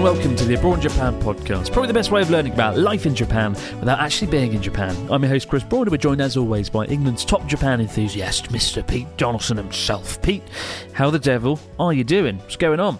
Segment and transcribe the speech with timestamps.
[0.00, 1.72] And welcome to the Abroad Japan podcast.
[1.72, 4.96] Probably the best way of learning about life in Japan without actually being in Japan.
[5.10, 8.46] I'm your host Chris Broad and we're joined as always by England's top Japan enthusiast,
[8.50, 8.86] Mr.
[8.86, 10.20] Pete Donaldson himself.
[10.22, 10.42] Pete,
[10.94, 12.38] how the devil are you doing?
[12.38, 12.98] What's going on?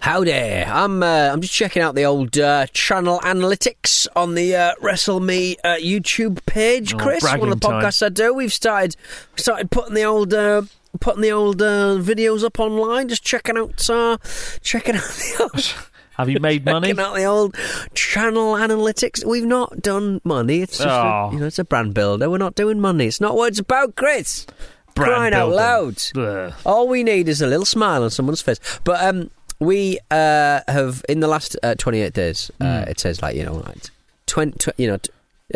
[0.00, 0.32] Howdy!
[0.34, 5.20] I'm uh, I'm just checking out the old uh, channel analytics on the uh, Wrestle
[5.20, 7.22] Me uh, YouTube page, Oh, Chris.
[7.22, 7.82] One of the bragging time.
[7.84, 8.34] podcasts I do.
[8.34, 8.96] We've started
[9.36, 10.62] started putting the old uh,
[11.00, 13.08] putting the old uh, videos up online.
[13.08, 14.18] Just checking out uh,
[14.62, 15.74] checking out the old.
[16.22, 16.88] Have you made money?
[16.88, 17.56] Checking out the old
[17.94, 19.24] channel analytics.
[19.24, 20.62] We've not done money.
[20.62, 21.28] It's just Oh.
[21.30, 22.30] a, you know, it's a brand builder.
[22.30, 23.06] We're not doing money.
[23.06, 24.46] It's not what it's about, Chris.
[24.94, 25.56] Brand Crying out building.
[25.56, 26.02] loud.
[26.48, 26.54] Ugh.
[26.66, 28.58] All we need is a little smile on someone's face.
[28.84, 32.50] But um, we uh, have in the last uh, 28 days.
[32.60, 33.78] Uh, it says like you know, like
[34.26, 34.98] 20, tw- you know,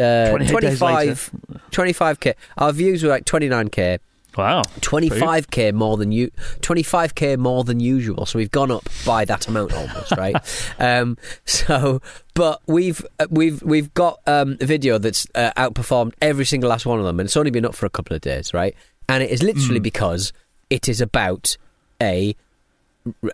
[0.03, 1.31] uh, 25,
[1.71, 2.35] 25k.
[2.59, 3.99] Our views were like 29k.
[4.37, 4.63] Wow.
[4.81, 6.31] 25k more than you
[6.61, 10.37] 25k more than usual so we've gone up by that amount almost right?
[10.79, 12.01] Um so
[12.35, 16.87] but we've uh, we've we've got um a video that's uh, outperformed every single last
[16.87, 18.75] one of them and it's only been up for a couple of days right?
[19.09, 20.33] And it is literally because
[20.69, 21.57] it is about
[22.03, 22.37] a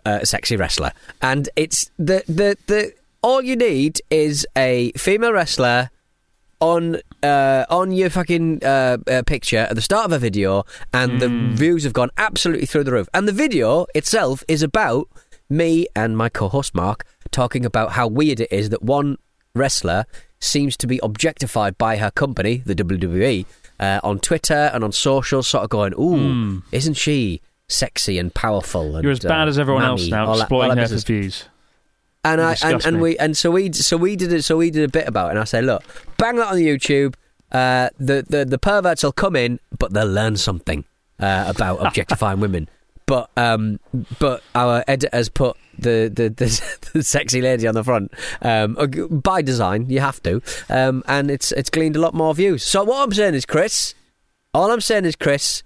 [0.05, 0.91] uh, sexy wrestler.
[1.21, 5.89] And it's the the the all you need is a female wrestler
[6.63, 10.63] on uh, on your fucking uh, uh, picture at the start of a video,
[10.93, 13.09] and the views have gone absolutely through the roof.
[13.13, 15.09] And the video itself is about
[15.49, 19.17] me and my co-host Mark talking about how weird it is that one
[19.53, 20.05] wrestler
[20.39, 23.45] seems to be objectified by her company, the WWE,
[23.79, 28.95] uh, on Twitter and on social, sort of going, "Ooh, isn't she?" Sexy and powerful.
[28.95, 31.45] And, You're as bad uh, as everyone else now, exploiting her for views.
[32.23, 34.83] And I and, and we and so we so we did it so we did
[34.83, 35.31] a bit about it.
[35.31, 35.83] And I say look
[36.17, 37.15] bang that on the YouTube.
[37.51, 40.85] Uh, the, the the perverts will come in but they'll learn something
[41.19, 42.69] uh, about objectifying women.
[43.05, 43.79] But um
[44.19, 48.87] but our editors put the the, the, the sexy lady on the front um uh,
[48.87, 52.63] by design you have to um and it's it's gleaned a lot more views.
[52.63, 53.93] So what I'm saying is Chris
[54.53, 55.63] all I'm saying is Chris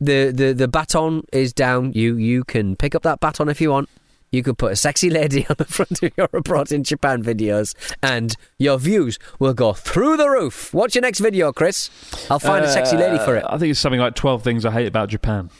[0.00, 1.92] the, the, the baton is down.
[1.92, 3.88] You you can pick up that baton if you want.
[4.32, 7.74] You can put a sexy lady on the front of your abroad in Japan videos,
[8.02, 10.72] and your views will go through the roof.
[10.72, 11.90] What's your next video, Chris?
[12.30, 13.44] I'll find a sexy lady for it.
[13.44, 15.50] Uh, I think it's something like 12 things I hate about Japan.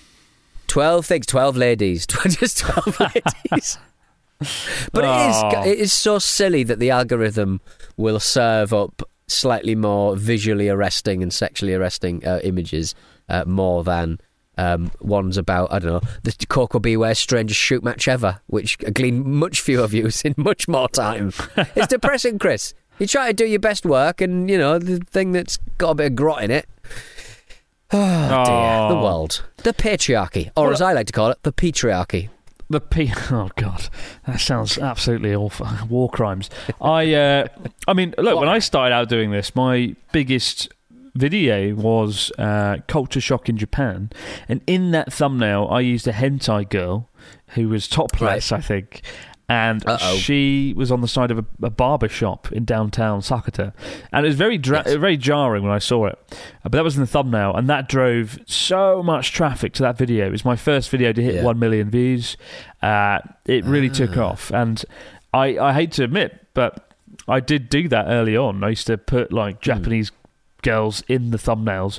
[0.68, 3.00] Twelve things, twelve ladies, just twelve
[3.50, 3.76] ladies.
[4.92, 5.60] But it Oh.
[5.62, 7.60] is it is so silly that the algorithm
[7.96, 12.94] will serve up slightly more visually arresting and sexually arresting uh, images
[13.28, 14.20] uh, more than
[14.60, 19.24] um, ones about I don't know the Coco Beware strangest shoot match ever, which gleaned
[19.24, 21.32] much fewer views in much more time.
[21.56, 22.74] it's depressing, Chris.
[22.98, 25.94] You try to do your best work, and you know the thing that's got a
[25.94, 26.68] bit of grot in it.
[27.92, 31.52] Oh, dear, the world, the patriarchy, or Well, as I like to call it, the
[31.52, 32.28] patriarchy.
[32.68, 33.12] The P.
[33.32, 33.88] Oh God,
[34.28, 35.66] that sounds absolutely awful.
[35.88, 36.50] War crimes.
[36.80, 37.12] I.
[37.12, 37.48] Uh,
[37.88, 38.38] I mean, look.
[38.38, 40.72] When I started out doing this, my biggest
[41.20, 44.10] video was uh, culture shock in Japan,
[44.48, 47.08] and in that thumbnail, I used a hentai girl
[47.54, 49.02] who was topless, I think.
[49.48, 50.14] And Uh-oh.
[50.16, 53.72] she was on the side of a, a barber shop in downtown Sakata,
[54.12, 54.94] and it was very dra- Yes.
[54.94, 56.16] very jarring when I saw it.
[56.30, 56.36] Uh,
[56.70, 60.28] But that was in the thumbnail, and that drove so much traffic to that video.
[60.28, 61.42] It was my first video to hit Yeah.
[61.42, 62.36] one million views.
[62.80, 64.84] Uh, it really took off, and
[65.34, 66.88] I, I hate to admit, but
[67.26, 68.62] I did do that early on.
[68.62, 70.12] I used to put like Japanese
[70.62, 71.98] girls in the thumbnails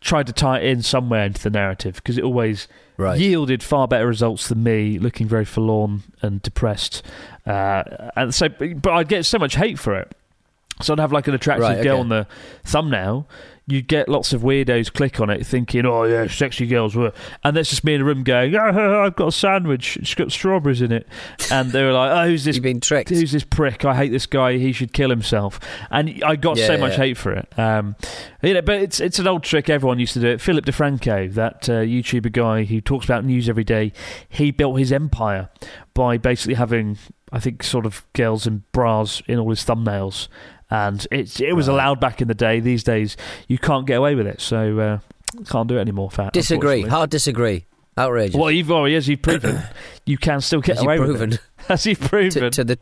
[0.00, 2.68] tried to tie it in somewhere into the narrative because it always
[2.98, 3.18] Right.
[3.18, 7.02] yielded far better results than me looking very forlorn and depressed.
[7.44, 7.82] Uh,
[8.16, 10.12] and so, but I'd get so much hate for it.
[10.82, 12.26] So I'd have like an attractive Right, girl on the
[12.64, 13.26] thumbnail.
[13.68, 17.56] You'd get lots of weirdos click on it, thinking, "Oh yeah, sexy girls were," and
[17.56, 19.96] that's just me in a room going, oh, "I've got a sandwich.
[19.96, 21.08] It's got strawberries in it,"
[21.50, 23.08] and they were like, "Oh, who's this You've been tricked.
[23.10, 23.84] Who's this prick?
[23.84, 24.58] I hate this guy.
[24.58, 25.58] He should kill himself.
[25.90, 27.58] And I got so Yeah, much hate for it.
[27.58, 27.96] Um,
[28.40, 29.68] you know, but it's it's an old trick.
[29.68, 30.40] Everyone used to do it.
[30.40, 33.92] Philip DeFranco, that uh, YouTuber guy who talks about news every day,
[34.28, 35.48] he built his empire
[35.92, 36.98] by basically having,
[37.32, 40.28] I think, sort of girls in bras in all his thumbnails.
[40.70, 42.60] And it it was allowed back in the day.
[42.60, 43.16] These days,
[43.48, 44.40] you can't get away with it.
[44.40, 44.98] So uh,
[45.48, 46.10] can't do it anymore.
[46.10, 46.32] Fat.
[46.32, 46.82] Disagree.
[46.82, 47.66] Hard disagree.
[47.98, 48.36] Outrageous.
[48.36, 49.58] Well, you've already, as you've proven,
[50.04, 51.30] you can still get As you've away proven.
[51.30, 51.70] with it.
[51.70, 52.30] As you've proven.
[52.42, 52.78] to, to the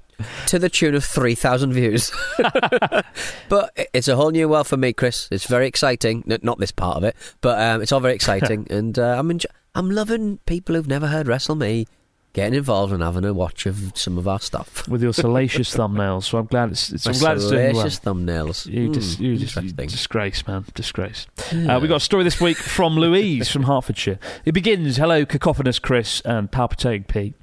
[0.47, 2.11] to the tune of three thousand views.
[3.49, 5.29] but it's a whole new world for me, Chris.
[5.31, 6.25] It's very exciting.
[6.29, 9.29] N- not this part of it, but um, it's all very exciting, and uh, I'm
[9.29, 11.87] enjo- I'm loving people who've never heard Wrestle Me
[12.35, 14.87] getting involved and having a watch of some of our stuff.
[14.89, 16.25] with your salacious thumbnails.
[16.25, 16.93] So I'm glad it's.
[16.93, 17.75] it's My I'm glad it's doing well.
[17.77, 18.67] salacious thumbnails.
[18.67, 19.87] You, Hmm, dis- you dis- interesting.
[19.87, 20.67] disgrace, man.
[20.75, 21.27] Disgrace.
[21.53, 24.19] Uh, we got a story this week from Louise from Hertfordshire.
[24.45, 27.35] It begins Hello, cacophonous Chris and palpitating Pete.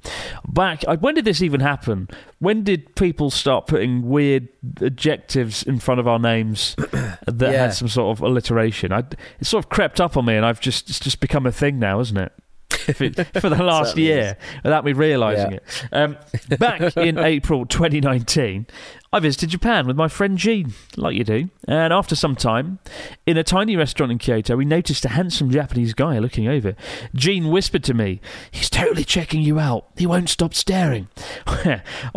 [0.46, 2.08] Back, when did this even happen?
[2.38, 4.48] When did people start putting weird
[4.82, 7.50] adjectives in front of our names that Yeah.
[7.52, 8.92] had some sort of alliteration?
[8.92, 8.98] I,
[9.40, 11.78] it sort of crept up on me, and I've just it's just become a thing
[11.78, 12.32] now, isn't it?
[12.82, 15.58] For the last year, without me realising Yeah.
[15.58, 15.88] it.
[15.92, 16.16] Um,
[16.58, 18.66] back in April 2019,
[19.14, 21.50] I visited Japan with my friend Jean, like you do.
[21.68, 22.78] And after some time,
[23.26, 26.74] in a tiny restaurant in Kyoto, we noticed a handsome Japanese guy looking over.
[27.14, 28.20] Jean whispered to me,
[28.50, 29.86] He's totally checking you out.
[29.98, 31.08] He won't stop staring.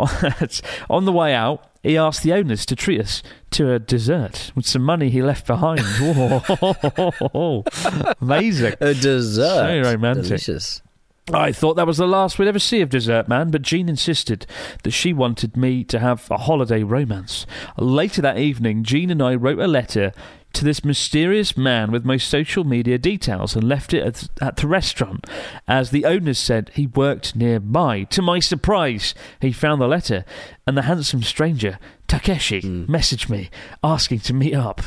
[0.90, 4.66] On the way out, he asked the owners to treat us to a dessert with
[4.66, 5.80] some money he left behind.
[8.22, 8.74] Amazing.
[8.82, 9.84] A dessert.
[9.84, 10.24] So romantic.
[10.24, 10.82] Delicious.
[11.34, 14.46] I thought that was the last we'd ever see of Dessert Man, but Jean insisted
[14.84, 17.48] that she wanted me to have a holiday romance.
[17.78, 20.12] Later that evening, Jean and I wrote a letter
[20.56, 24.68] to this mysterious man with most social media details and left it at, at the
[24.68, 25.26] restaurant,
[25.68, 28.04] as the owners said he worked nearby.
[28.04, 30.24] To my surprise, he found the letter,
[30.66, 32.86] and the handsome stranger, Takeshi, hmm.
[32.86, 33.50] messaged me
[33.84, 34.82] asking to meet up.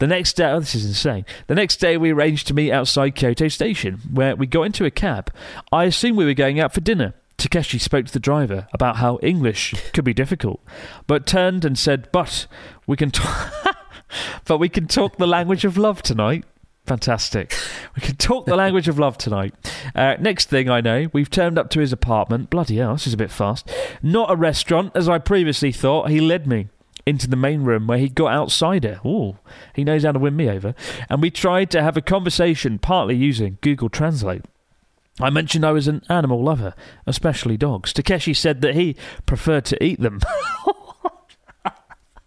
[0.00, 1.24] The next day, oh, this is insane.
[1.46, 4.90] The next day, we arranged to meet outside Kyoto Station, where we got into a
[4.90, 5.32] cab.
[5.72, 7.14] I assumed we were going out for dinner.
[7.36, 10.60] Takeshi spoke to the driver about how English could be difficult,
[11.06, 12.46] but turned and said, "But
[12.86, 13.52] we can talk,
[14.44, 16.44] but we can talk the language of love tonight."
[16.86, 17.54] Fantastic.
[17.96, 19.54] We can talk the language of love tonight.
[19.94, 22.50] Uh, next thing I know, we've turned up to his apartment.
[22.50, 23.70] Bloody hell, this is a bit fast.
[24.02, 26.10] Not a restaurant, as I previously thought.
[26.10, 26.68] He led me
[27.06, 29.00] into the main room where he got outsider.
[29.04, 29.38] Ooh,
[29.74, 30.74] he knows how to win me over.
[31.08, 34.42] And we tried to have a conversation, partly using Google Translate.
[35.20, 36.74] I mentioned I was an animal lover,
[37.06, 37.92] especially dogs.
[37.92, 38.96] Takeshi said that he
[39.26, 40.20] preferred to eat them.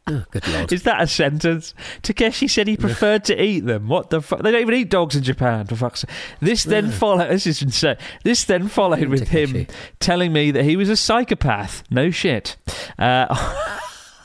[0.09, 0.71] Oh, good lord.
[0.71, 1.73] Is that a sentence?
[2.01, 3.87] Takeshi said he preferred to eat them.
[3.89, 4.41] What the fuck?
[4.41, 6.09] They don't even eat dogs in Japan, for fuck's sake.
[6.39, 7.29] This then followed.
[7.29, 7.97] This is insane.
[8.23, 9.67] This then followed with him
[9.99, 11.83] telling me that he was a psychopath.
[11.91, 12.55] No shit.
[12.97, 13.75] Uh,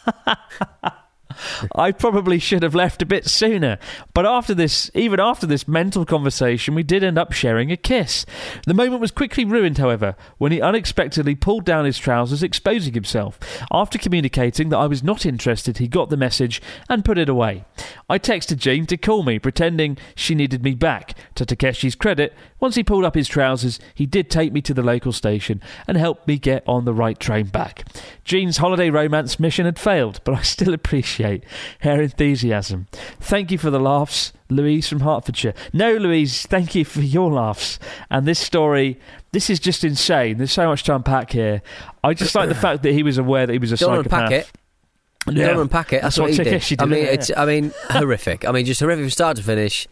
[1.75, 3.79] I probably should have left a bit sooner.
[4.15, 8.27] But after this, even after this mental conversation, we did end up sharing a kiss.
[8.67, 13.39] The moment was quickly ruined, however, when he unexpectedly pulled down his trousers, exposing himself.
[13.73, 17.65] After communicating that I was not interested, he got the message and put it away.
[18.09, 21.15] I texted Jean to call me, pretending she needed me back.
[21.37, 24.83] To Takeshi's credit, once he pulled up his trousers, he did take me to the
[24.83, 27.85] local station and helped me get on the right train back.
[28.25, 31.32] Jean's holiday romance mission had failed, but I still appreciate
[31.81, 32.87] her enthusiasm.
[33.21, 35.55] Thank you for the laughs, Louise from Hertfordshire.
[35.73, 37.79] No, Louise, thank you for your laughs.
[38.11, 38.99] And this story,
[39.33, 40.39] this is just insane.
[40.39, 41.63] There's so much to unpack here.
[42.05, 44.23] I just like the fact that he was aware that he was a Don't psychopath.
[44.25, 44.51] unpack it.
[45.31, 45.47] Yeah.
[45.49, 46.03] Don't unpack it.
[46.03, 46.45] That's, what, he did.
[46.45, 47.11] Takeshi I did, mean, yeah.
[47.11, 47.31] it's.
[47.37, 48.45] I mean, horrific.
[48.45, 49.87] I mean, just horrific from start to finish.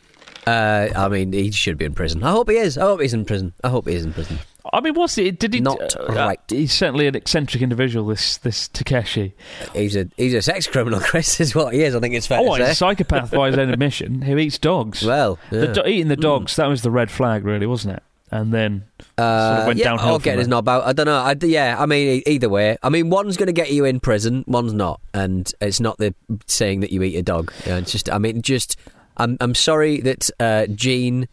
[0.47, 2.23] Uh, I mean, he should be in prison.
[2.25, 2.79] I hope he is.
[2.79, 3.53] I hope he's in prison.
[3.63, 4.39] I hope he is in prison.
[4.73, 5.39] I mean, what's it?
[5.39, 5.61] Did he?
[5.61, 6.41] Not uh, right.
[6.49, 8.07] He's certainly an eccentric individual.
[8.07, 9.35] This this Takeshi.
[9.75, 11.41] He's a he's a sex criminal, Chris.
[11.41, 11.95] Is what he is.
[11.95, 14.23] I think it's fair Oh, to he's a psychopath by his own admission.
[14.23, 15.03] Who eats dogs?
[15.05, 16.57] Well, The do- eating the dogs.
[16.57, 18.03] That was the red flag, really, wasn't it?
[18.33, 20.49] And then sort of Uh, went yeah, downhill from it's there.
[20.49, 20.85] not about.
[20.87, 21.17] I don't know.
[21.19, 22.77] I, yeah, I mean, either way.
[22.83, 26.15] I mean, one's going to get you in prison, one's not, and it's not the
[26.47, 27.53] saying that you eat a dog.
[27.67, 28.09] Yeah, it's just.
[28.11, 28.77] I mean, just.
[29.21, 31.29] I'm I'm sorry that uh, Jean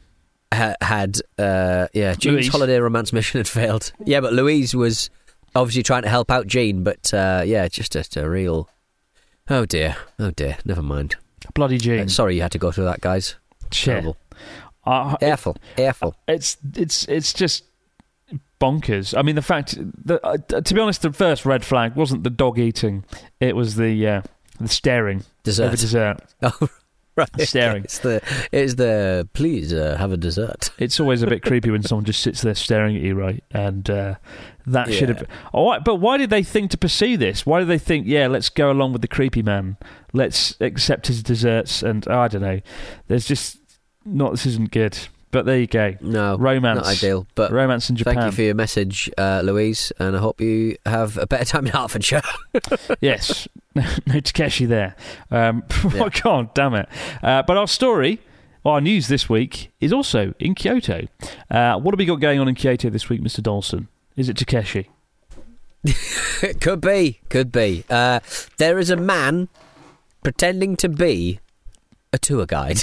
[0.53, 1.17] ha- had.
[1.39, 2.48] Uh, yeah, Jean's Louise.
[2.50, 3.91] holiday romance mission had failed.
[4.06, 5.10] Yeah, but Louise was
[5.56, 8.70] obviously trying to help out Jean, but uh, yeah, just a, a real.
[9.50, 10.58] Oh dear, oh dear.
[10.65, 11.15] Never mind.
[11.56, 12.10] bloody Uh, Gene.
[12.10, 13.36] sorry you had to go through that, guys.
[13.72, 13.86] Shit.
[13.94, 14.17] Terrible.
[14.86, 16.15] Uh, Careful, careful.
[16.27, 17.63] it's it's it's just
[18.62, 19.17] bonkers.
[19.17, 19.75] I mean, the fact
[20.06, 23.03] that uh, to be honest, the first red flag wasn't the dog eating;
[23.39, 24.22] it was the uh,
[24.60, 25.72] the staring Dessert.
[25.72, 26.17] dessert.
[26.41, 26.70] Oh,
[27.18, 27.42] right.
[27.42, 27.84] Staring.
[27.84, 28.22] It's the
[28.52, 30.72] it's the please uh, have a dessert.
[30.80, 33.44] It's always a bit creepy when someone just sits there staring at you, right?
[33.52, 34.16] And uh,
[34.68, 35.28] that should have.
[35.52, 37.46] All right, but why did they think to pursue this?
[37.46, 39.78] Why did they think, yeah, let's go along with the creepy man,
[40.14, 42.62] let's accept his desserts, and oh, I don't know.
[43.08, 43.58] There's just
[44.06, 44.32] not.
[44.32, 44.98] This isn't good.
[45.38, 45.94] But there you go.
[46.01, 46.77] No, Romance.
[46.77, 47.27] not ideal.
[47.36, 48.15] But Romance in Japan.
[48.15, 51.67] thank you for your message, uh, Louise, and I hope you have a better time
[51.67, 52.24] in Hertfordshire.
[53.01, 54.96] yes, no Takeshi there.
[55.29, 56.89] Um, oh God, damn it!
[57.22, 58.20] Uh, but our story,
[58.65, 61.06] our news this week is also in Kyoto.
[61.51, 63.89] Uh, what have we got going on in Kyoto this week, Mister Dawson?
[64.15, 64.89] Is it Takeshi?
[65.84, 67.84] It could be, could be.
[67.91, 68.22] Uh,
[68.58, 69.50] there is a man
[70.24, 71.39] pretending to be
[72.12, 72.79] a tour guide.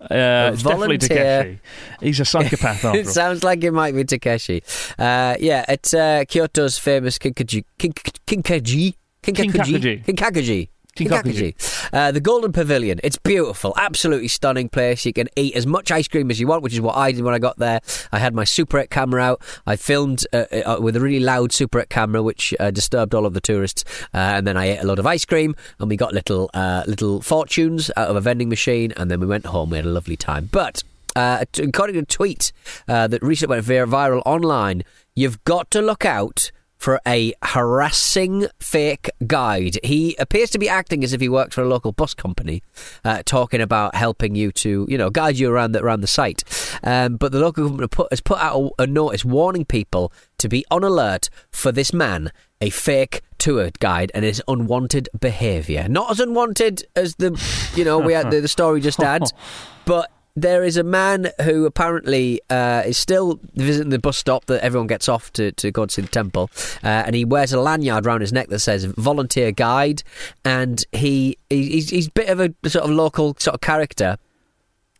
[0.00, 1.60] Uh, it's definitely volunteer- Takeshi.
[2.00, 4.62] He's a psychopath it sounds like it might be Takeshi.
[4.98, 10.04] Uh, yeah, at uh, Kyoto's famous Kinkaji, Kink- Kinkaji, Kinkakuji.
[10.04, 10.68] Kinkakuji.
[10.96, 11.54] Kinkakuji.
[11.54, 11.90] Kinkakuji.
[11.92, 13.00] Uh, the Golden Pavilion.
[13.02, 15.04] It's beautiful, absolutely stunning place.
[15.04, 17.22] You can eat as much ice cream as you want, which is what I did
[17.22, 17.80] when I got there.
[18.12, 19.42] I had my Super 8 camera out.
[19.66, 23.26] I filmed uh, uh, with a really loud Super 8 camera, which uh, disturbed all
[23.26, 23.84] of the tourists.
[24.14, 26.84] Uh, and then I ate a lot of ice cream, and we got little uh,
[26.86, 29.70] little fortunes out of a vending machine, and then we went home.
[29.70, 30.48] We had a lovely time.
[30.50, 30.82] But
[31.16, 32.52] uh, according to a tweet
[32.88, 34.82] uh, that recently went vir- viral online,
[35.14, 39.78] you've got to look out for a harassing fake guide.
[39.84, 42.62] He appears to be acting as if he worked for a local bus company,
[43.04, 46.42] uh, talking about helping you to, you know, guide you around the, around the site.
[46.82, 50.48] Um, but the local government put, has put out a, a notice warning people to
[50.48, 52.32] be on alert for this man,
[52.62, 55.86] a fake tour guide, and his unwanted behaviour.
[55.86, 57.38] Not as unwanted as the,
[57.76, 59.24] you know, we had the, the story just had,
[59.84, 60.10] but
[60.40, 64.86] there is a man who apparently uh, is still visiting the bus stop that everyone
[64.86, 66.50] gets off to, to go and see the temple,
[66.82, 70.02] uh, and he wears a lanyard around his neck that says "volunteer guide,"
[70.44, 74.16] and he he's, he's a bit of a sort of local sort of character.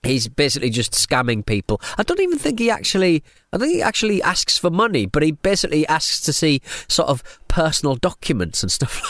[0.03, 1.79] He's basically just scamming people.
[1.99, 3.23] I don't even think he actually.
[3.53, 7.23] I think he actually asks for money, but he basically asks to see sort of
[7.51, 9.03] personal documents and stuff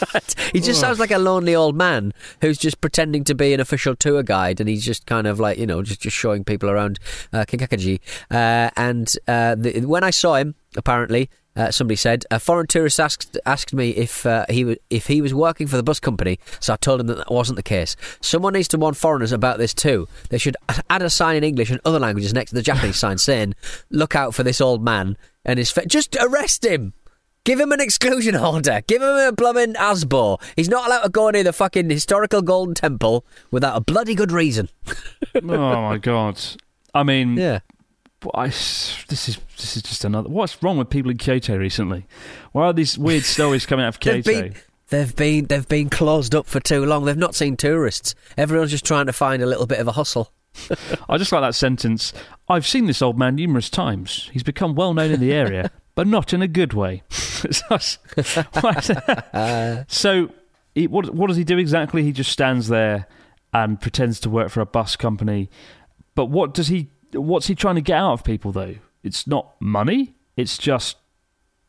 [0.00, 0.34] like that.
[0.52, 3.94] He just sounds like a lonely old man who's just pretending to be an official
[3.94, 6.98] tour guide, and he's just kind of like you know just just showing people around
[7.32, 8.00] uh, Kinkakaji.
[8.30, 11.30] Uh, and uh, the, when I saw him, apparently.
[11.56, 15.22] Uh, somebody said a foreign tourist asked asked me if uh, he was if he
[15.22, 17.94] was working for the bus company, so I told him that that wasn't the case.
[18.20, 20.08] Someone needs to warn foreigners about this too.
[20.30, 20.56] They should
[20.90, 23.54] add a sign in English and other languages next to the Japanese sign saying,
[23.88, 25.86] "Look out for this old man and his fa-.
[25.86, 26.92] just arrest him."
[27.44, 28.80] Give him an exclusion order.
[28.86, 30.40] Give him a blooming ASBO.
[30.56, 34.32] He's not allowed to go near the fucking historical Golden Temple without a bloody good
[34.32, 34.70] reason.
[35.34, 36.40] oh my god!
[36.94, 37.60] I mean, Yeah.
[38.32, 40.30] I, this is this is just another.
[40.30, 42.06] What's wrong with people in Kyoto recently?
[42.52, 44.22] Why are these weird stories coming out of Kyoto?
[44.22, 44.54] They've been,
[44.88, 47.04] they've been they've been closed up for too long.
[47.04, 48.14] They've not seen tourists.
[48.38, 50.32] Everyone's just trying to find a little bit of a hustle.
[51.10, 52.14] I just like that sentence.
[52.48, 54.30] I've seen this old man numerous times.
[54.32, 57.02] He's become well known in the area, but not in a good way.
[59.88, 60.30] so,
[60.74, 62.02] he, what what does he do exactly?
[62.02, 63.06] He just stands there
[63.52, 65.50] and pretends to work for a bus company.
[66.14, 66.90] But what does he?
[67.12, 68.76] What's he trying to get out of people though?
[69.02, 70.14] It's not money.
[70.36, 70.96] It's just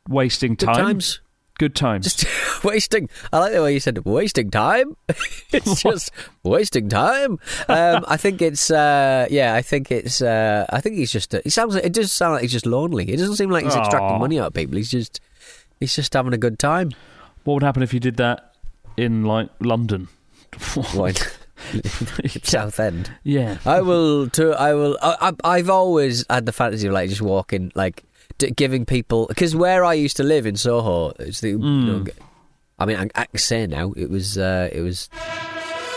[0.08, 0.76] wasting time.
[0.76, 1.20] times.
[1.58, 2.14] Good times.
[2.14, 2.26] Just
[2.64, 3.08] wasting.
[3.32, 4.98] I like the way you said wasting time.
[5.54, 6.12] it's just
[6.44, 7.40] wasting time.
[7.70, 8.70] Um, I think it's.
[8.70, 10.22] Uh, yeah, I think it's.
[10.22, 11.34] Uh, I think he's just.
[11.44, 11.76] he sounds.
[11.76, 13.10] Like, it does sound like he's just lonely.
[13.10, 14.76] It doesn't seem like he's extracting money out of people.
[14.76, 15.22] He's just.
[15.80, 16.92] He's just having a good time.
[17.44, 18.54] what would happen if you did that
[18.98, 20.08] in like London?
[20.94, 21.38] What?
[22.44, 23.12] South End.
[23.24, 23.58] yeah.
[23.66, 24.30] I will.
[24.32, 24.98] To I will.
[25.02, 28.04] I, I, I've always had the fantasy of like just walking, like
[28.38, 29.26] d- giving people.
[29.28, 31.50] Because where I used to live in Soho, it's the.
[31.50, 32.06] You know, Mm.
[32.08, 32.12] g-
[32.78, 34.38] I mean, I, I can say now it was.
[34.38, 35.10] Uh, it was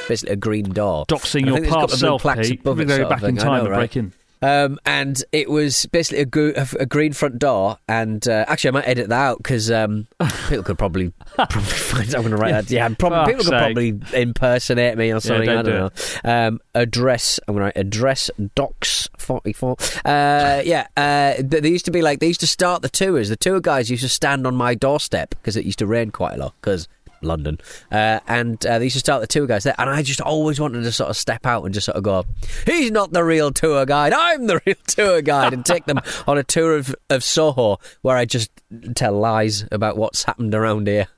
[0.09, 1.05] basically a green door.
[1.07, 2.63] Doxing your past of self, Pete.
[2.63, 3.79] go back in time know, right?
[3.79, 4.13] break in.
[4.43, 7.79] Um, and it was basically a, gr- a, green front door.
[7.89, 10.07] And uh, actually, I might edit that out because um,
[10.49, 12.15] people could probably, probably find.
[12.15, 12.71] I'm going to write that.
[12.71, 15.47] Yeah, probably, people Fuck's could probably impersonate me or something.
[15.47, 16.47] don't I don't do know.
[16.49, 17.41] Um, address.
[17.47, 19.77] I'm going to write address docs 44.
[20.05, 23.29] Uh, yeah, uh, they used to be like they used to start the tours.
[23.29, 26.35] The tour guys used to stand on my doorstep because it used to rain quite
[26.35, 26.89] a lot because.
[27.23, 27.59] London,
[27.91, 30.61] uh, and uh, they used to start the tour guys there, and I just always
[30.61, 32.25] wanted to sort of step out and just sort of go,
[32.67, 34.13] "He's not the real tour guide.
[34.13, 38.17] I'm the real tour guide," and take them on a tour of, of Soho where
[38.17, 38.51] I just
[38.95, 41.09] tell lies about what's happened around here.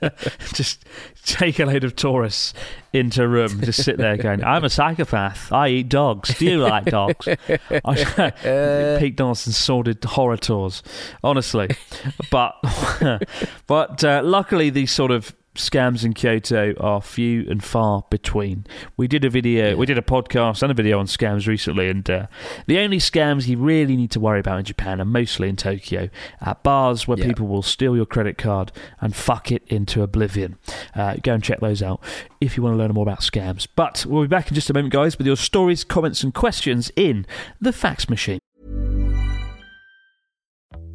[0.52, 0.84] just
[1.24, 2.54] take a load of tourists
[2.92, 5.52] into a room, just sit there going, "I'm a psychopath.
[5.52, 6.38] I eat dogs.
[6.38, 10.82] Do you like dogs?" I, Pete Donaldson's sordid horror tours,
[11.22, 11.68] honestly.
[12.30, 12.54] But
[13.66, 18.66] but uh, luckily, these sort of scams in Kyoto are few and far between.
[18.96, 22.08] We did a video, we did a podcast and a video on scams recently, and
[22.08, 22.26] uh,
[22.66, 26.08] the only scams you really need to worry about in Japan are mostly in Tokyo,
[26.40, 27.26] at bars where Yeah.
[27.26, 30.56] people will steal your credit card and fuck it into oblivion.
[30.94, 32.00] Uh, go and check those out
[32.40, 33.66] if you want to learn more about scams.
[33.74, 36.90] But we'll be back in just a moment, guys, with your stories, comments, and questions
[36.96, 37.26] in
[37.60, 38.38] the fax machine.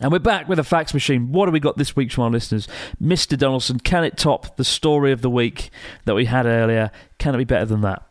[0.00, 1.32] And we're back with a fax machine.
[1.32, 2.68] What have we got this week from our listeners?
[3.02, 3.36] Mr.
[3.36, 5.70] Donaldson, can it top the story of the week
[6.04, 6.92] that we had earlier?
[7.18, 8.04] Can it be better than that?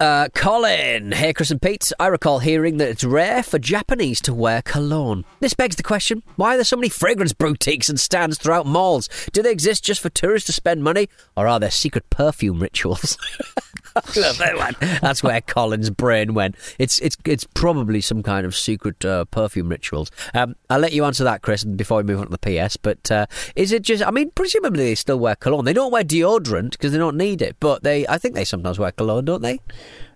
[0.00, 1.92] Uh, Colin, hey Chris and Pete.
[2.00, 5.24] I recall hearing that it's rare for Japanese to wear cologne.
[5.38, 9.08] This begs the question: Why are there so many fragrance boutiques and stands throughout malls?
[9.32, 13.16] Do they exist just for tourists to spend money, or are there secret perfume rituals?
[14.16, 14.74] Love that one.
[15.00, 16.56] That's where Colin's brain went.
[16.78, 20.10] It's it's it's probably some kind of secret uh, perfume rituals.
[20.34, 22.76] Um, I'll let you answer that, Chris, before we move on to the PS.
[22.76, 23.26] But uh,
[23.56, 24.02] is it just?
[24.04, 25.64] I mean, presumably they still wear cologne.
[25.64, 28.06] They don't wear deodorant because they don't need it, but they.
[28.06, 29.60] I think they sometimes wear cologne, don't they?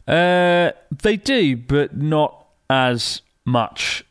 [0.06, 4.04] Uh, they do, but not as much.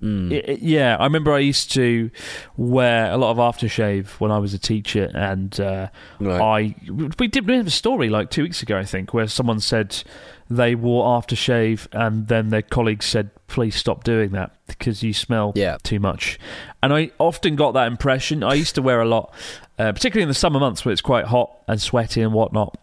[0.00, 2.10] I- yeah, I remember I used to
[2.56, 5.88] wear a lot of aftershave when I was a teacher, and uh,
[6.20, 6.74] I
[7.16, 10.02] we did we have a story like two weeks ago, I think, where someone said
[10.50, 15.52] they wore aftershave, and then their colleagues said, "Please stop doing that because you smell
[15.56, 15.78] Yeah.
[15.82, 16.38] too much."
[16.82, 18.44] And I often got that impression.
[18.44, 19.34] I used to wear a lot,
[19.80, 22.78] uh, particularly in the summer months where it's quite hot and sweaty and whatnot.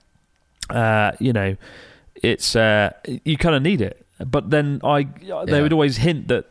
[0.70, 1.56] Uh, you know,
[2.16, 2.92] it's uh,
[3.24, 4.06] you kind of need it.
[4.20, 5.62] But then I, they Yeah.
[5.62, 6.46] would always hint that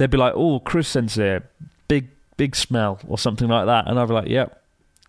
[0.00, 1.40] they'd be like, "Oh, Chris Sensei,
[1.86, 2.08] big
[2.38, 4.62] big smell" or something like that, and I'd be like, "Yep,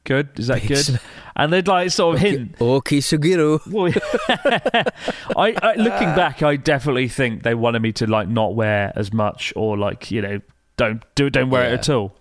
[0.03, 0.37] good.
[0.37, 0.99] Is that Big good?" smell.
[1.37, 2.57] And they'd like sort of hint.
[2.59, 3.65] Oki Sugiru.
[3.71, 3.91] Well,
[5.37, 9.13] I, I looking back, I definitely think they wanted me to like not wear as
[9.13, 10.41] much or like you know
[10.77, 12.13] don't do it, don't wear it at all.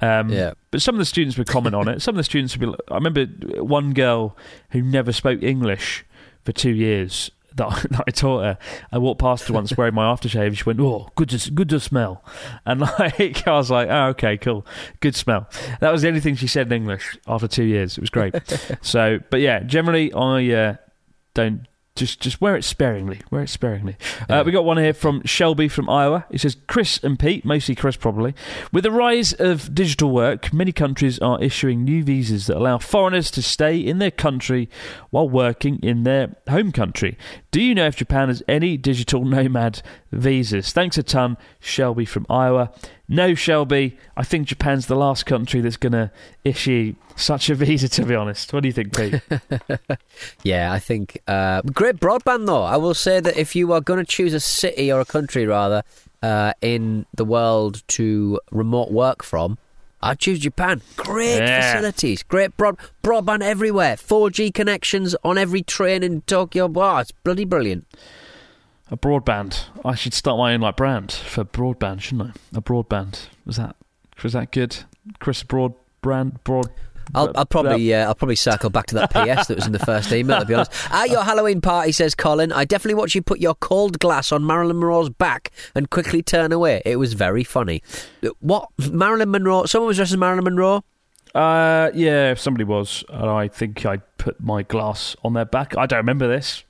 [0.00, 0.52] Um, Yeah.
[0.70, 2.00] But some of the students would comment on it.
[2.02, 2.66] Some of the students would be.
[2.66, 3.26] Like, I remember
[3.62, 4.36] one girl
[4.70, 6.04] who never spoke English
[6.44, 7.30] for two years.
[7.56, 8.58] That, that I taught her.
[8.92, 10.56] I walked past her once wearing my aftershave.
[10.56, 12.24] She went, "Oh, good to good to smell,"
[12.64, 14.66] and like I was like, "Oh, okay, cool,
[15.00, 15.48] good smell."
[15.80, 17.98] That was the only thing she said in English after two years.
[17.98, 18.34] It was great.
[18.82, 20.76] so, but yeah, generally I uh,
[21.34, 23.20] don't just just wear it sparingly.
[23.30, 23.96] Wear it sparingly.
[24.28, 26.26] Uh, we got one here from Shelby from Iowa.
[26.30, 28.34] He says, "Chris and Pete, mostly Chris probably.
[28.72, 33.30] With the rise of digital work, many countries are issuing new visas that allow foreigners
[33.32, 34.68] to stay in their country
[35.10, 37.18] while working in their home country.
[37.50, 39.82] Do you know if Japan has any digital nomad
[40.12, 40.72] visas?
[40.72, 42.72] Thanks a ton, Shelby from Iowa."
[43.08, 43.96] No, Shelby.
[44.16, 46.10] I think Japan's the last country that's going to
[46.44, 47.88] issue such a visa.
[47.88, 49.20] To be honest, what do you think, Pete?
[50.42, 52.62] Yeah, I think uh, great broadband though.
[52.62, 55.46] I will say that if you are going to choose a city or a country
[55.46, 55.82] rather
[56.22, 59.58] uh, in the world to remote work from,
[60.02, 60.82] I'd choose Japan.
[60.96, 61.72] Great Yeah.
[61.74, 66.66] facilities, great broad broadband everywhere, 4G connections on every train in Tokyo.
[66.66, 67.86] Wow, it's bloody brilliant.
[68.90, 69.64] A broadband.
[69.84, 72.58] I should start my own like brand for broadband, shouldn't I?
[72.58, 73.26] A broadband.
[73.44, 73.76] Was that
[74.22, 74.78] was that good?
[75.18, 76.70] Chris Broad brand broad.
[77.14, 79.78] I'll, I'll probably uh, I'll probably circle back to that PS that was in the
[79.78, 80.40] first email.
[80.40, 83.54] To be honest, at your Halloween party, says Colin, I definitely watched you put your
[83.54, 86.82] cold glass on Marilyn Monroe's back and quickly turn away.
[86.84, 87.82] It was very funny.
[88.40, 89.66] What Marilyn Monroe?
[89.66, 90.84] Someone was dressed as Marilyn Monroe.
[91.34, 95.76] Uh, yeah, somebody was, and I think I put my glass on their back.
[95.76, 96.64] I don't remember this.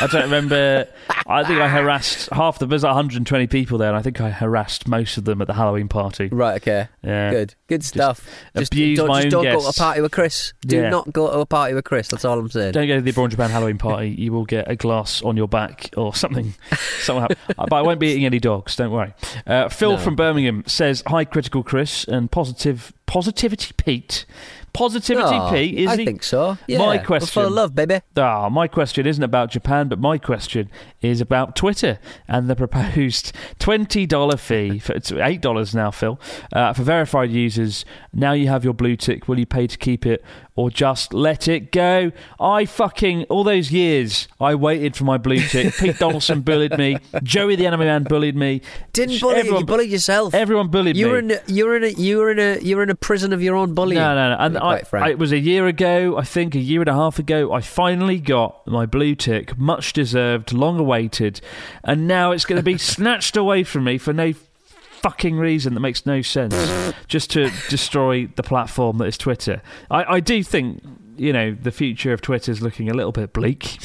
[0.00, 0.86] I don't remember.
[1.26, 2.66] I think I harassed half the.
[2.66, 5.54] There's like 120 people there, and I think I harassed most of them at the
[5.54, 6.28] Halloween party.
[6.28, 6.56] Right.
[6.56, 6.88] Okay.
[7.02, 7.30] Yeah.
[7.30, 7.54] Good.
[7.68, 8.28] Good stuff.
[8.56, 10.52] Just, abuse don't, my just own don't go to a party with Chris.
[10.62, 10.90] Do Yeah.
[10.90, 12.08] not go to a party with Chris.
[12.08, 12.72] That's all I'm saying.
[12.72, 14.08] Don't go to the Abroad Japan Halloween party.
[14.10, 16.54] You will get a glass on your back or something.
[17.00, 18.76] something but I won't be eating any dogs.
[18.76, 19.14] Don't worry.
[19.46, 24.26] Uh, Phil from Birmingham says, "Hi, critical Chris and positive positivity Pete.
[24.72, 26.56] Positivity Oh, Pete is I he- think so.
[26.66, 26.78] Yeah.
[26.78, 27.28] My We're question.
[27.28, 28.00] full of love, baby.
[28.16, 30.70] Ah, my question isn't about Japan, but my question
[31.02, 36.18] is about Twitter and the proposed twenty dollar fee for it's eight dollars now, Phil,
[36.54, 37.84] uh, for verified users.
[38.14, 39.28] Now you have your blue tick.
[39.28, 42.12] Will you pay to keep it or just let it go?
[42.40, 45.74] I fucking all those years I waited for my blue tick.
[45.78, 46.98] Pete Donaldson bullied me.
[47.22, 48.60] Joey the Anime Man bullied me.
[48.92, 49.40] Didn't bully you.
[49.40, 50.34] Everyone- You bullied yourself.
[50.34, 51.18] Everyone bullied you me.
[51.18, 51.30] in.
[51.32, 51.84] A, you were in.
[51.84, 52.58] A, you were in a.
[52.60, 54.00] You were in a prison of your own bullying.
[54.00, 54.36] No, no, no.
[54.38, 55.02] And I, quite.
[55.02, 57.52] I, it was a year ago, I think, a year and a half ago.
[57.52, 61.40] I finally got my blue tick, much deserved, long awaited,
[61.84, 64.32] and now it's going to be snatched away from me for no
[65.02, 66.54] fucking reason that makes no sense,
[67.06, 69.62] just to destroy the platform that is Twitter.
[69.90, 70.82] I, I do think.
[71.18, 73.78] You know the future of Twitter is looking a little bit bleak.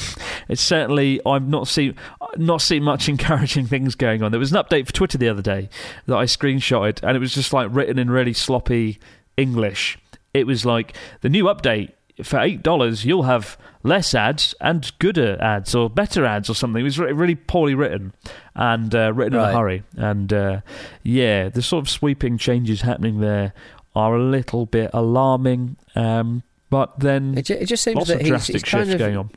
[0.48, 1.94] It's certainly I've not seen
[2.38, 4.30] not seen much encouraging things going on.
[4.30, 5.68] There was an update for Twitter the other day
[6.06, 8.98] that I screenshotted, and it was just like written in really sloppy
[9.36, 9.98] English.
[10.32, 15.40] It was like the new update for eight dollars, you'll have less ads and gooder
[15.40, 16.80] ads or better ads or something.
[16.80, 18.12] It was re- really poorly written
[18.54, 19.82] and uh, written in a hurry.
[19.96, 20.60] And uh,
[21.02, 23.52] yeah, the sort of sweeping changes happening there
[23.94, 25.76] are a little bit alarming.
[25.94, 28.98] Um, but then It, ju- it just seems that of he's, drastic he's kind of
[28.98, 29.30] going on.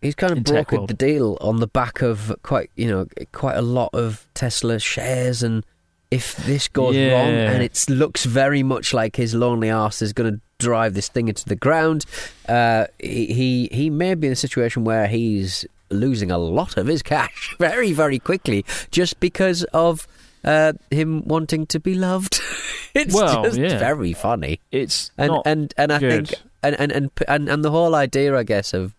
[0.00, 3.62] he's kind of brokered the deal on the back of quite you know quite a
[3.62, 5.64] lot of Tesla shares and
[6.10, 7.12] if this goes Yeah.
[7.12, 11.08] wrong and it looks very much like his lonely ass is going to drive this
[11.08, 12.04] thing into the ground
[12.48, 16.86] uh, he, he he may be in a situation where he's losing a lot of
[16.86, 20.06] his cash very very quickly just because of
[20.44, 22.40] uh, him wanting to be loved
[22.94, 23.78] it's Well, just yeah.
[23.78, 26.28] very funny It's and and and I good.
[26.28, 28.94] think and, and and and and the whole idea, I guess, of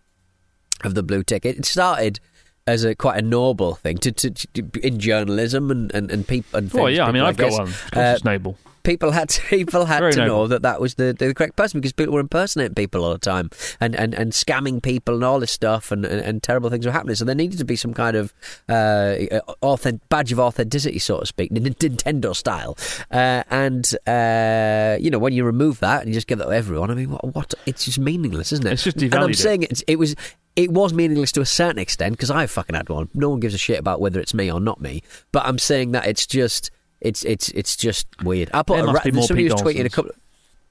[0.82, 1.56] of the blue ticket.
[1.58, 2.18] it started
[2.66, 6.58] as a quite a noble thing to, to, to in journalism and and and people.
[6.58, 7.62] And Well, things, yeah, I mean, I've got one.
[7.62, 8.56] Of course uh, it's noble.
[8.82, 11.80] People had to, people had Very to know that that was the, the correct person
[11.80, 15.40] because people were impersonating people all the time and, and, and scamming people and all
[15.40, 17.14] this stuff and, and, and terrible things were happening.
[17.14, 18.32] So there needed to be some kind of
[18.68, 19.16] uh,
[19.62, 22.76] authentic, badge of authenticity, so to speak, Nintendo style.
[23.10, 26.50] Uh, and uh, you know, when you remove that and you just give that to
[26.50, 27.34] everyone, I mean, what?
[27.34, 28.72] what it's just meaningless, isn't it?
[28.72, 30.14] It's just and I'm saying it, it was.
[30.54, 33.08] It was meaningless to a certain extent because I fucking had one.
[33.14, 35.00] No one gives a shit about whether it's me or not me.
[35.32, 36.70] But I'm saying that it's just,
[37.02, 38.50] it's it's it's just weird.
[38.54, 40.12] I put There a must ra- be more somebody was tweeting a couple.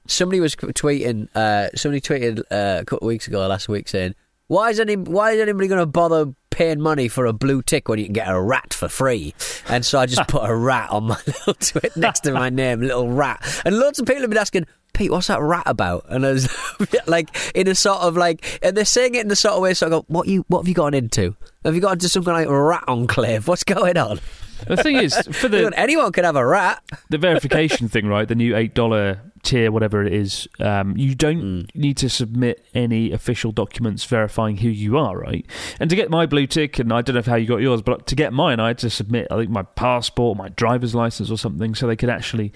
[0.08, 1.28] Somebody was tweeting.
[1.34, 4.14] Uh, somebody tweeted uh, a couple of weeks ago, last week, saying,
[4.48, 7.88] "Why is any Why is anybody going to bother paying money for a blue tick
[7.88, 9.34] when you can get a rat for free?"
[9.68, 12.80] And so I just put a rat on my little tweet next to my name,
[12.80, 14.66] little rat, and loads of people have been asking.
[14.94, 16.04] Pete, what's that rat about?
[16.10, 16.54] And I was
[17.06, 19.72] like, in a sort of like, and they're saying it in the sort of way.
[19.72, 21.34] So I go, what you, what have you gotten into?
[21.64, 23.48] Have you got into some kind of like rat enclave?
[23.48, 24.20] What's going on?
[24.66, 26.82] The thing is, for the anyone could have a rat.
[27.10, 28.26] the verification thing, right?
[28.28, 31.74] The new eight dollar tier, whatever it is, um, you don't Mm.
[31.74, 35.44] need to submit any official documents verifying who you are, right?
[35.80, 38.06] And to get my blue tick, and I don't know how you got yours, but
[38.06, 41.36] to get mine, I had to submit, I think, my passport, my driver's license, or
[41.38, 42.52] something, so they could actually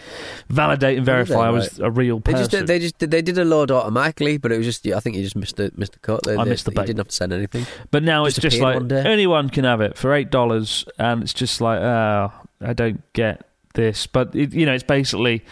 [0.49, 1.89] validate and Did they, verify I was right?
[1.89, 2.51] a real They person.
[2.51, 5.23] just they just they did a load automatically, but it was just I think you
[5.23, 6.23] just missed the missed the cut.
[6.25, 7.67] They, I they- missed the You didn't have to send anything.
[7.91, 11.35] But now Just it's just like anyone can have it for eight dollars, and it's
[11.35, 13.43] just like, oh, I don't get
[13.75, 14.07] this.
[14.07, 15.43] But it, you know, it's basically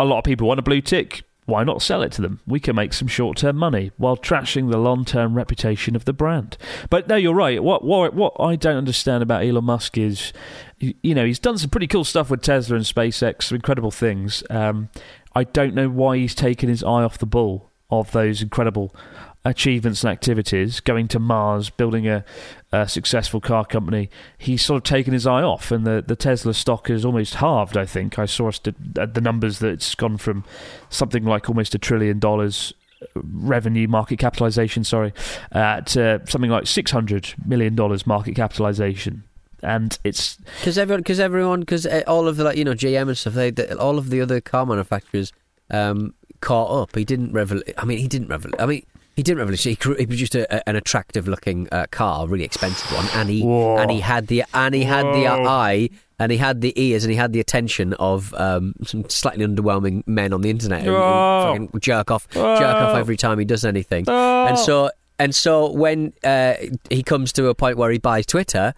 [0.00, 1.22] a lot of people want a blue tick.
[1.44, 2.40] Why not sell it to them?
[2.46, 6.56] We can make some short-term money while trashing the long-term reputation of the brand.
[6.88, 7.62] But no, you're right.
[7.62, 10.32] What what what I don't understand about Elon Musk is,
[10.78, 14.42] you know, he's done some pretty cool stuff with Tesla and SpaceX, some incredible things.
[14.48, 14.88] Um,
[15.34, 18.94] I don't know why he's taken his eye off the ball of those incredible
[19.44, 22.24] achievements and activities, going to Mars, building a,
[22.72, 26.52] a successful car company, he's sort of taken his eye off, and the, the Tesla
[26.52, 27.76] stock has almost halved.
[27.76, 30.44] I think I saw st- the numbers that it's gone from
[30.90, 35.14] something like almost a trillion dollars uh, revenue market capitalization, sorry,
[35.52, 39.24] uh, something like six hundred million dollars market capitalization.
[39.62, 43.16] And it's Because everyone, because everyone, because all of the like you know GM and
[43.16, 45.32] stuff, they, they all of the other car manufacturers
[45.70, 46.94] um, caught up.
[46.94, 47.62] He didn't revol.
[47.78, 48.54] I mean, he didn't revol.
[48.58, 48.84] I mean.
[49.20, 49.68] He didn't revolution.
[49.68, 53.28] He, cr- he produced a, a- an attractive-looking uh, car, a really expensive one, and
[53.28, 53.76] he Whoa.
[53.76, 57.10] and he had the and he had the eye and he had the ears and
[57.10, 60.96] he had the attention of um, some slightly underwhelming men on the internet who, who
[60.96, 64.06] fucking jerk off, jerk off every time he does anything.
[64.08, 64.46] Oh.
[64.46, 66.54] And so and so when uh,
[66.88, 68.72] he comes to a point where he buys Twitter,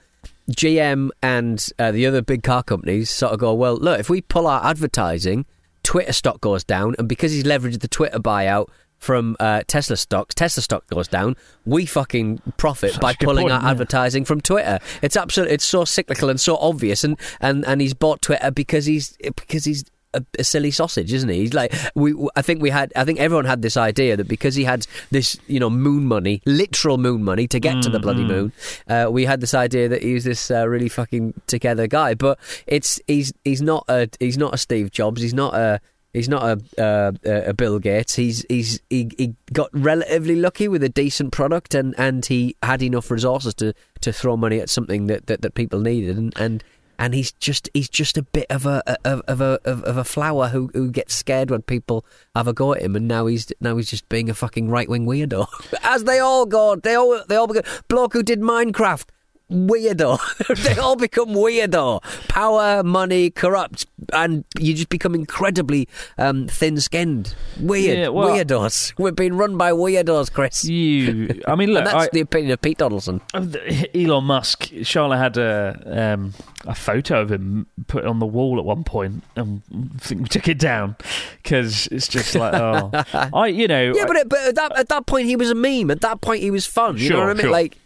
[0.51, 4.23] GM and uh, the other big car companies sort of go, well, look, if we
[4.23, 5.47] pull our advertising,
[5.85, 8.71] Twitter stock goes down, and because he's leveraged the Twitter buyout
[9.03, 11.37] from uh, Tesla stocks, Tesla stock goes down.
[11.67, 13.71] We fucking profit Such by pulling point, our yeah.
[13.71, 14.79] advertising from Twitter.
[15.03, 18.87] It's absolutely, it's so cyclical and so obvious, and and and he's bought Twitter because
[18.87, 19.85] he's because he's
[20.15, 21.39] a, a silly sausage, isn't he?
[21.41, 22.15] He's like we.
[22.37, 22.93] I think we had.
[22.95, 26.41] I think everyone had this idea that because he had this, you know, moon money,
[26.47, 28.53] literal moon money to get to the bloody moon.
[28.89, 32.39] Uh, we had this idea that he was this uh, really fucking together guy, but
[32.67, 35.23] it's he's he's not a he's not a Steve Jobs.
[35.23, 35.81] He's not a
[36.13, 38.17] He's not a, uh, a Bill Gates.
[38.17, 42.83] He's he's he, he got relatively lucky with a decent product, and, and he had
[42.83, 43.73] enough resources to,
[44.03, 46.63] to throw money at something that, that, that people needed, and, and
[46.99, 50.49] and he's just he's just a bit of a of, of a of, a flower
[50.49, 53.77] who, who gets scared when people have a go at him, and now he's now
[53.77, 55.47] he's just being a fucking right wing weirdo,
[55.83, 56.77] as they all go.
[56.77, 59.07] They all they all become bloke who did Minecraft.
[59.53, 60.19] Weirdo.
[60.65, 62.03] they all become weirdo.
[62.29, 65.89] Power, money, corrupt, and you just become incredibly
[66.19, 67.35] um, thin-skinned.
[67.61, 67.99] Weird.
[67.99, 68.95] Yeah, well- weirdos.
[68.99, 70.65] We're being run by weirdos, Chris.
[70.65, 71.41] you.
[71.47, 73.21] I mean, look, that's I, the opinion of Pete Donaldson.
[73.95, 76.35] Elon Musk, Charlotte had a um,
[76.67, 79.63] a photo of him put on the wall at one point, and
[79.95, 80.97] I think we took it down
[81.43, 82.91] because it's just like, oh,
[83.35, 85.55] I, you know, Yeah, but, it, but at, that, at that point he was a
[85.55, 85.91] meme.
[85.91, 86.97] At that point he was fun.
[86.97, 87.43] You know Sure, what I mean?
[87.43, 87.51] sure.
[87.51, 87.79] Like,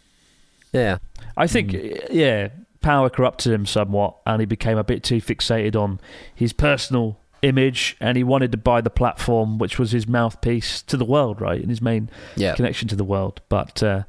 [0.72, 0.98] yeah.
[1.36, 1.72] I think,
[2.10, 2.48] yeah,
[2.80, 6.00] power corrupted him somewhat, and he became a bit too fixated on
[6.34, 10.96] his personal image, and he wanted to buy the platform, which was his mouthpiece to
[10.96, 12.54] the world, right, and his main Yeah.
[12.54, 13.40] connection to the world.
[13.48, 14.02] But uh,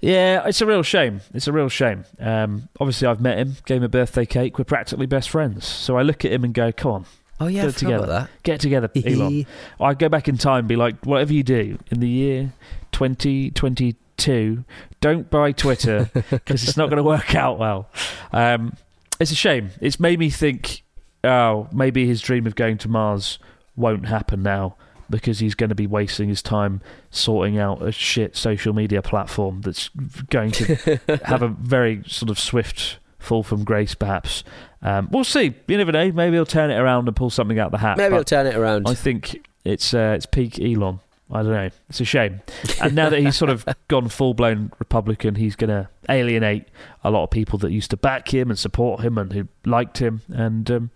[0.00, 1.20] yeah, it's a real shame.
[1.34, 2.04] It's a real shame.
[2.20, 4.58] Um, obviously, I've met him, gave him a birthday cake.
[4.58, 5.66] We're practically best friends.
[5.66, 7.06] So I look at him and go, "Come on."
[7.40, 7.96] Oh yeah, Get together.
[8.04, 8.30] about that.
[8.44, 9.46] Get together, Elon.
[9.80, 12.52] I go back in time and be like, whatever you do in the year
[12.92, 17.88] 2022, don't buy Twitter because it's not going to work out well.
[18.32, 18.76] Um,
[19.20, 19.70] it's a shame.
[19.80, 20.82] It's made me think,
[21.24, 23.38] oh, maybe his dream of going to Mars
[23.76, 24.76] won't happen now
[25.10, 29.60] because he's going to be wasting his time sorting out a shit social media platform
[29.60, 29.90] that's
[30.30, 34.42] going to have a very sort of swift fall from grace, perhaps.
[34.82, 35.54] Um, we'll see.
[35.68, 36.10] You never know.
[36.10, 37.96] Maybe he'll turn it around and pull something out of the hat.
[37.96, 38.88] Maybe he'll turn it around.
[38.88, 41.00] I think it's uh, it's peak Elon.
[41.30, 41.70] I don't know.
[41.88, 42.42] It's a shame.
[42.80, 46.66] And now that he's sort of gone full blown Republican, he's going to alienate
[47.04, 49.98] a lot of people that used to back him and support him and who liked
[49.98, 50.20] him.
[50.28, 50.90] And um,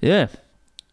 [0.00, 0.28] yeah,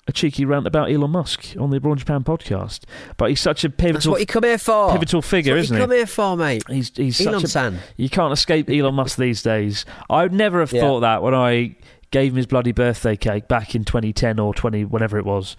[0.06, 2.82] a cheeky rant about Elon Musk on the Abroad Japan podcast.
[3.15, 3.93] But he's such a pivotal.
[3.93, 4.91] That's what you come here for.
[4.91, 5.82] pivotal figure, isn't he?
[5.82, 6.63] come here for, mate.
[6.67, 7.80] He's he's Elon such a, San.
[7.95, 9.86] you can't escape Elon Musk these days.
[10.10, 10.82] I would never have Yeah.
[10.82, 11.75] thought that when I
[12.12, 15.56] gave him his bloody birthday cake back in 2010 or 20 whenever it was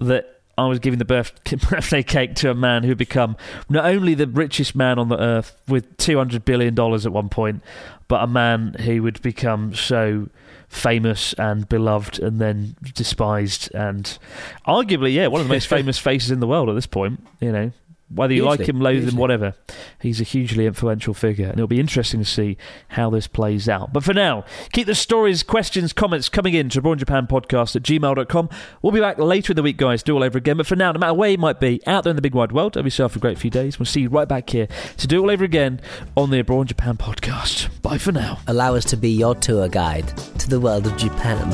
[0.00, 3.36] that I was giving the birth- birthday cake to a man who had become
[3.68, 7.62] not only the richest man on the earth with 200 billion dollars at one point
[8.08, 10.28] but a man who would become so
[10.68, 14.18] famous and beloved and then despised and
[14.66, 17.52] arguably yeah one of the most famous faces in the world at this point you
[17.52, 17.72] know
[18.14, 19.54] whether you like him, loathe him, whatever.
[20.00, 22.56] He's a hugely influential figure, and it'll be interesting to see
[22.88, 23.92] how this plays out.
[23.92, 27.76] But for now, keep the stories, questions, comments coming in to Abroad in Japan podcast
[27.76, 28.48] at gmail.com.
[28.82, 30.56] We'll be back later in the week, guys, do all over again.
[30.56, 32.52] But for now, no matter where you might be, out there in the big wide
[32.52, 33.78] world, have yourself a great few days.
[33.78, 35.80] We'll see you right back here to do all over again
[36.16, 37.68] on the Abroad in Japan podcast.
[37.82, 38.38] Bye for now.
[38.46, 41.48] Allow us to be your tour guide to the world of Japan.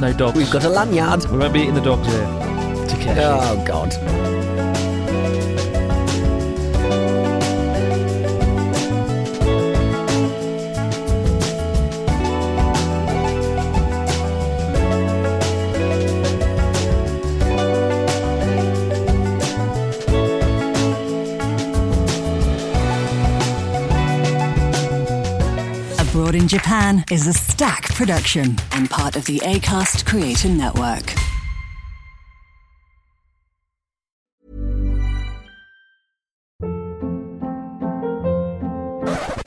[0.00, 0.36] No dogs.
[0.36, 1.24] We've got a lanyard.
[1.30, 2.86] We won't be eating the dogs here.
[2.88, 3.20] Takeshi.
[3.20, 4.51] Oh, God.
[26.52, 31.14] Japan is a stack production and part of the ACAST Creator Network.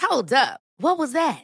[0.02, 0.62] Hold up.
[0.78, 1.44] What was that?